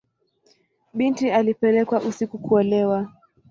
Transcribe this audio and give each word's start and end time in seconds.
Binti 0.93 1.31
alipelekwa 1.31 2.01
usiku 2.01 2.37
kuolewa. 2.39 3.09